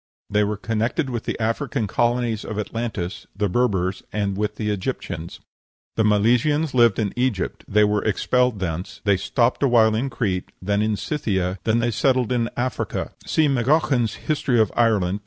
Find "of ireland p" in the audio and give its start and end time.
14.59-15.19